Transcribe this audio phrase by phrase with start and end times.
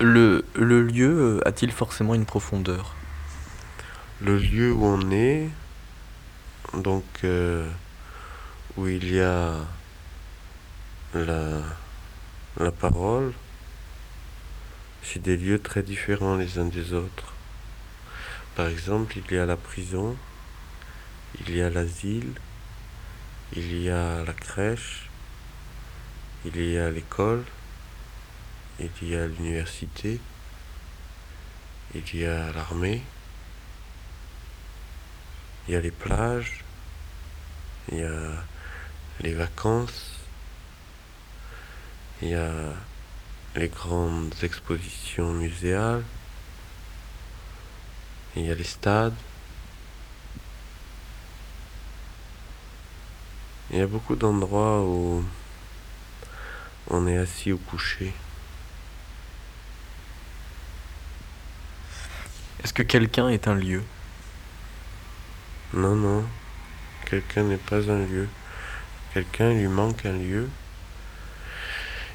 [0.00, 2.94] Le, le lieu euh, a-t-il forcément une profondeur?
[4.20, 5.48] Le lieu où on est,
[6.72, 7.68] donc euh,
[8.76, 9.56] où il y a
[11.14, 11.62] la,
[12.60, 13.32] la parole,
[15.02, 17.32] c'est des lieux très différents les uns des autres.
[18.54, 20.16] Par exemple, il y a la prison,
[21.40, 22.34] il y a l'asile,
[23.56, 25.08] il y a la crèche,
[26.44, 27.42] il y a l'école,
[28.78, 30.20] il y a l'université,
[31.94, 33.02] il y a l'armée,
[35.66, 36.64] il y a les plages,
[37.90, 38.44] il y a
[39.20, 40.12] les vacances,
[42.22, 42.50] il y a
[43.56, 46.04] les grandes expositions muséales,
[48.36, 49.14] il y a les stades.
[53.70, 55.22] Il y a beaucoup d'endroits où
[56.88, 58.14] on est assis ou couché.
[62.78, 63.82] Que quelqu'un est un lieu
[65.74, 66.24] Non, non.
[67.06, 68.28] Quelqu'un n'est pas un lieu.
[69.12, 70.48] Quelqu'un lui manque un lieu.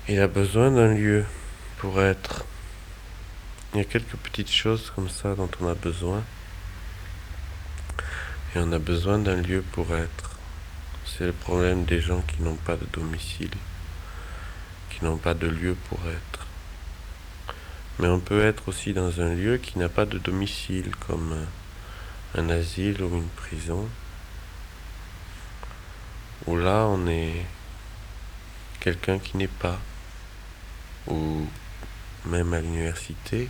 [0.07, 1.25] Il a besoin d'un lieu
[1.79, 2.45] pour être.
[3.73, 6.23] Il y a quelques petites choses comme ça dont on a besoin.
[8.55, 10.31] Et on a besoin d'un lieu pour être.
[11.05, 13.51] C'est le problème des gens qui n'ont pas de domicile,
[14.89, 16.47] qui n'ont pas de lieu pour être.
[17.99, 21.45] Mais on peut être aussi dans un lieu qui n'a pas de domicile, comme
[22.35, 23.87] un asile ou une prison,
[26.47, 27.45] où là on est
[28.79, 29.79] quelqu'un qui n'est pas,
[31.07, 31.47] ou
[32.25, 33.49] même à l'université,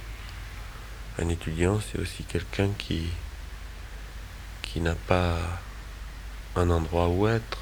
[1.19, 3.08] un étudiant, c'est aussi quelqu'un qui,
[4.61, 5.38] qui n'a pas
[6.55, 7.59] un endroit où être.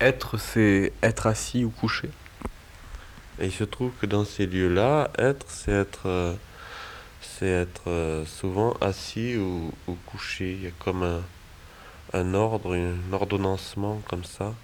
[0.00, 2.10] Être, c'est être assis ou couché.
[3.38, 6.34] Et il se trouve que dans ces lieux-là, être, c'est être, euh,
[7.42, 10.52] être euh, souvent assis ou, ou, couché.
[10.52, 11.22] Il y a comme un,
[12.14, 14.54] un ordre, un ordonnancement comme ça.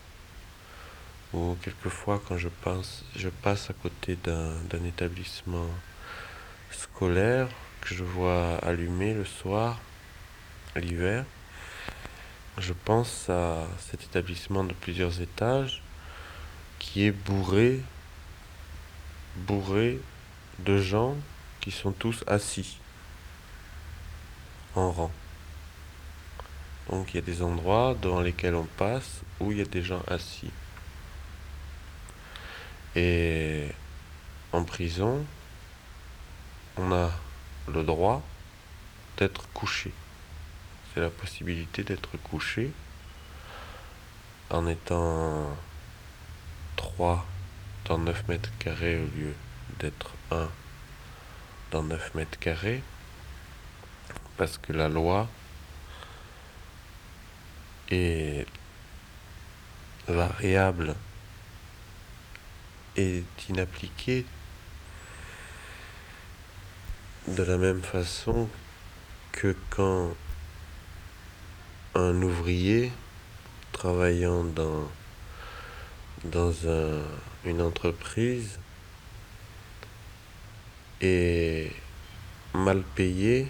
[1.34, 5.66] Ou quelquefois, quand je pense, je passe à côté d'un établissement
[6.71, 7.49] scolaire
[7.81, 9.81] que je vois allumé le soir,
[10.77, 11.25] l'hiver.
[12.59, 15.82] Je pense à cet établissement de plusieurs étages
[16.78, 17.81] qui est bourré,
[19.37, 20.00] bourré
[20.60, 21.16] de gens
[21.60, 22.78] qui sont tous assis
[24.75, 25.10] en rang.
[26.91, 29.82] Donc il y a des endroits devant lesquels on passe où il y a des
[29.82, 30.50] gens assis.
[32.94, 33.69] Et
[34.53, 35.25] en prison,
[36.76, 37.10] on a
[37.69, 38.22] le droit
[39.16, 39.93] d'être couché.
[40.93, 42.70] C'est la possibilité d'être couché
[44.50, 45.49] en étant
[46.76, 47.25] 3
[47.87, 49.34] dans 9 mètres carrés au lieu
[49.78, 50.48] d'être 1
[51.70, 52.82] dans 9 mètres carrés.
[54.37, 55.28] Parce que la loi
[57.91, 58.47] est
[60.09, 60.94] variable
[62.97, 64.26] est inappliquée
[67.28, 68.49] de la même façon
[69.31, 70.14] que quand
[71.94, 72.93] un ouvrier
[73.72, 74.91] travaillant dans,
[76.25, 77.03] dans un,
[77.44, 78.59] une entreprise
[81.00, 81.72] est
[82.55, 83.49] mal payé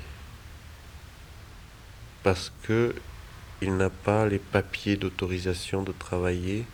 [2.22, 2.94] parce que
[3.61, 6.65] il n'a pas les papiers d'autorisation de travailler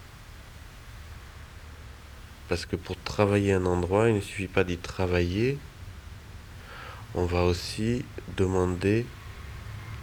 [2.49, 5.59] parce que pour travailler un endroit, il ne suffit pas d'y travailler.
[7.15, 8.05] On va aussi
[8.39, 9.05] demander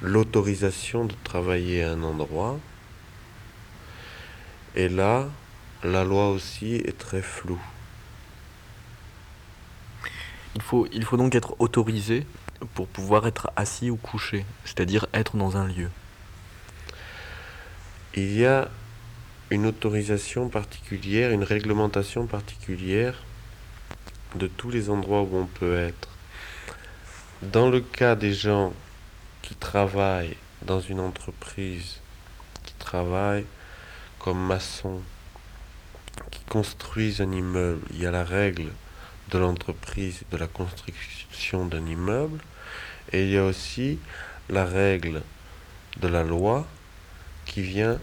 [0.01, 2.59] l'autorisation de travailler à un endroit.
[4.75, 5.28] Et là,
[5.84, 7.62] la loi aussi est très floue.
[10.56, 12.25] Il faut, il faut donc être autorisé
[12.74, 15.90] pour pouvoir être assis ou couché, c'est-à-dire être dans un lieu.
[18.16, 18.69] Il y a
[19.50, 23.22] une autorisation particulière, une réglementation particulière
[24.35, 26.09] de tous les endroits où on peut être.
[27.41, 28.73] Dans le cas des gens
[29.41, 31.99] qui travaillent dans une entreprise,
[32.64, 33.46] qui travaillent
[34.20, 35.02] comme maçon,
[36.50, 38.72] construisent un immeuble, il y a la règle
[39.32, 42.40] de l'entreprise de la construction d'un immeuble,
[43.12, 44.00] et il y a aussi
[44.50, 45.22] la règle
[45.97, 46.68] de la loi
[47.46, 48.00] qui vient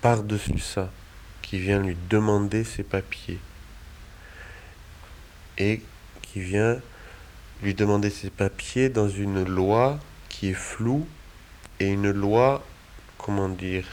[0.00, 0.90] par-dessus ça,
[1.42, 3.38] qui vient lui demander ses papiers
[5.58, 5.82] et
[6.22, 6.80] qui vient
[7.62, 9.98] lui demander ses papiers dans une loi
[10.28, 11.06] qui est floue
[11.80, 12.64] et une loi,
[13.18, 13.86] comment dire,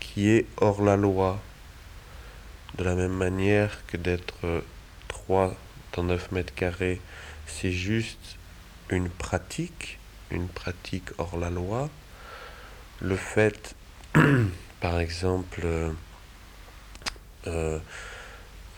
[0.00, 1.40] qui est hors la loi.
[2.78, 4.62] De la même manière que d'être
[5.08, 5.54] 3
[5.92, 7.00] dans 9 mètres carrés,
[7.46, 8.38] c'est juste
[8.90, 9.98] une pratique,
[10.30, 11.90] une pratique hors la loi.
[13.00, 13.74] Le fait,
[14.80, 15.66] par exemple,
[17.46, 17.78] euh,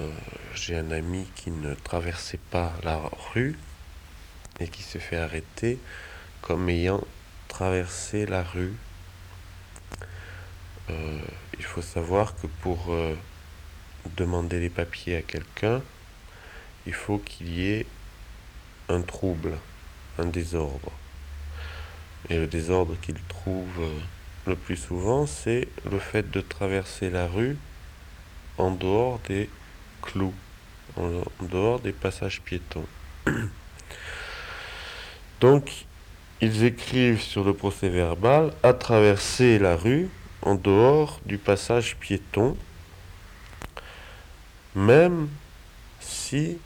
[0.01, 0.11] euh,
[0.55, 3.01] j'ai un ami qui ne traversait pas la
[3.33, 3.59] rue
[4.61, 5.79] et qui se fait arrêter
[6.41, 7.05] comme ayant
[7.49, 8.75] traversé la rue.
[10.91, 11.21] Euh,
[11.59, 12.95] il faut savoir que pour
[14.17, 15.83] demander les papiers à quelqu'un,
[16.87, 17.87] il faut qu'il y ait
[18.89, 19.53] un trouble,
[20.19, 20.93] un désordre.
[22.29, 23.99] Et le désordre qu'il trouve euh,
[24.47, 27.57] le plus souvent, c'est le fait de traverser la rue
[28.59, 29.49] en dehors des
[30.03, 30.35] clous,
[30.97, 32.87] en dehors des passages piétons.
[35.41, 35.87] Donc,
[36.41, 40.09] ils écrivent sur le procès verbal à traverser la rue
[40.43, 42.57] en dehors du passage piéton,
[44.75, 45.29] même
[46.01, 46.59] si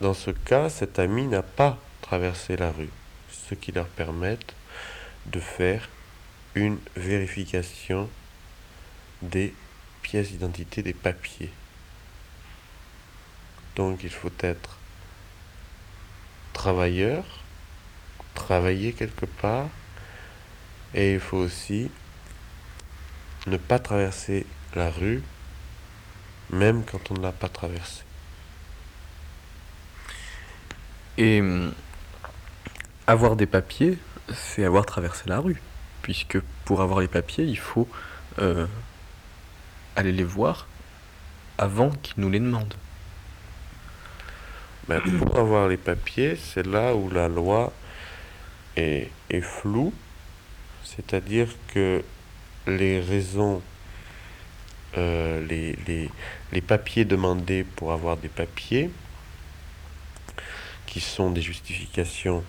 [0.00, 2.88] dans ce cas, cet ami n'a pas traversé la rue,
[3.30, 4.38] ce qui leur permet
[5.26, 5.88] de faire
[6.54, 8.08] une vérification
[9.20, 9.54] des
[10.00, 11.52] pièces d'identité des papiers.
[13.76, 14.78] Donc il faut être
[16.54, 17.24] travailleur,
[18.34, 19.68] travailler quelque part,
[20.94, 21.90] et il faut aussi
[23.46, 25.22] ne pas traverser la rue,
[26.52, 28.04] même quand on ne l'a pas traversée.
[31.18, 31.72] Et hum,
[33.06, 33.98] avoir des papiers,
[34.34, 35.60] c'est avoir traversé la rue.
[36.02, 37.88] Puisque pour avoir les papiers, il faut
[38.38, 38.66] euh,
[39.96, 40.66] aller les voir
[41.58, 42.74] avant qu'ils nous les demandent.
[44.88, 47.72] Mais pour avoir les papiers, c'est là où la loi
[48.76, 49.10] est,
[49.40, 49.92] floue.
[50.82, 52.02] C'est-à-dire que
[52.66, 53.62] les raisons,
[54.98, 56.08] euh,
[56.52, 58.90] les papiers demandés pour avoir des papiers,
[60.86, 62.42] qui sont des justifications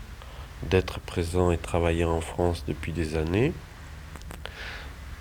[0.64, 3.54] d'être présent et travailler en France depuis des années,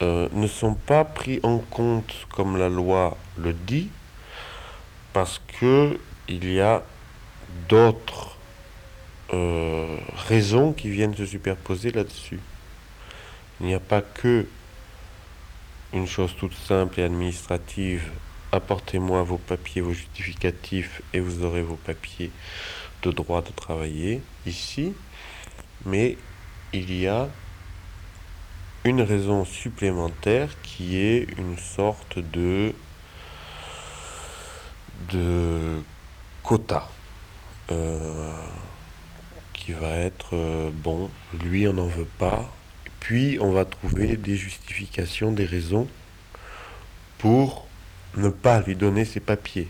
[0.02, 3.90] euh, ne sont pas pris en compte comme la loi le dit,
[5.12, 6.82] parce que il y a
[7.69, 8.38] d'autres
[9.34, 12.40] euh, raisons qui viennent se superposer là-dessus.
[13.61, 14.46] Il n'y a pas que
[15.93, 18.11] une chose toute simple et administrative,
[18.53, 22.31] apportez-moi vos papiers, vos justificatifs et vous aurez vos papiers
[23.03, 24.93] de droit de travailler ici,
[25.85, 26.17] mais
[26.73, 27.29] il y a
[28.85, 32.73] une raison supplémentaire qui est une sorte de,
[35.13, 35.83] de
[36.43, 36.89] quota
[37.71, 38.33] euh,
[39.53, 41.11] qui va être euh, bon,
[41.45, 42.51] lui on n'en veut pas,
[43.00, 45.88] puis on va trouver des justifications, des raisons
[47.19, 47.67] pour
[48.17, 49.69] ne pas lui donner ses papiers.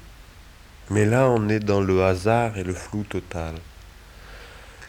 [0.90, 3.54] Mais là, on est dans le hasard et le flou total.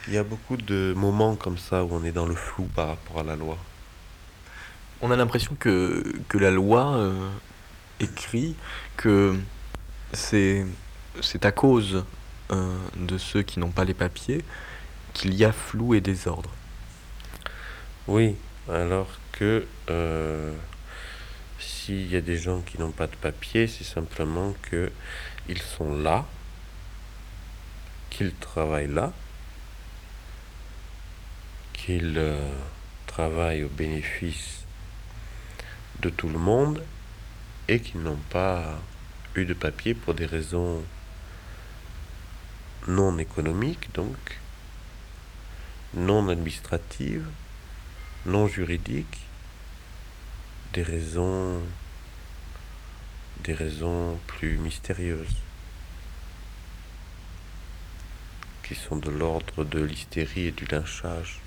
[0.08, 2.88] Il y a beaucoup de moments comme ça où on est dans le flou par
[2.88, 3.58] rapport à la loi.
[5.02, 6.04] On a l'impression que,
[6.34, 7.30] la loi euh,
[8.00, 8.56] écrit
[8.98, 9.36] que
[10.14, 10.66] c'est,
[11.22, 12.04] c'est à cause
[12.52, 14.44] euh, de ceux qui n'ont pas les papiers
[15.14, 16.50] qu'il y a flou et désordre.
[18.08, 18.36] Oui,
[18.68, 20.56] alors que euh,
[21.60, 24.92] s'il y a des gens qui n'ont pas de papiers, c'est simplement que
[25.48, 26.26] ils sont là,
[28.10, 29.14] qu'ils travaillent là,
[31.74, 32.52] qu'ils euh,
[33.06, 34.66] travaillent au bénéfice
[36.00, 36.84] de tout le monde
[37.68, 38.80] et qu'ils n'ont pas
[39.36, 40.84] eu de papier pour des raisons
[42.88, 44.18] non économiques, donc
[45.94, 47.28] non administratives,
[48.26, 49.20] non juridiques,
[50.74, 51.62] des raisons
[53.44, 55.38] des raisons plus mystérieuses,
[58.64, 61.40] qui sont de l'ordre de l'hystérie et du lynchage.